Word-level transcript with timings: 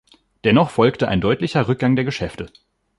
Dennoch 0.45 0.71
folgte 0.71 1.07
ein 1.07 1.21
deutlicher 1.21 1.67
Rückgang 1.67 1.95
der 1.95 2.05
Geschäfte. 2.05 2.51